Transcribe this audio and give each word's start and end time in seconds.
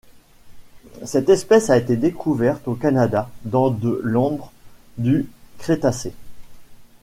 Cette 1.05 1.29
espèce 1.29 1.69
a 1.69 1.77
été 1.77 1.95
découverte 1.95 2.67
au 2.67 2.73
Canada 2.73 3.29
dans 3.45 3.69
de 3.69 4.01
l'ambre 4.03 4.51
du 4.97 5.29
Crétacé. 5.59 6.11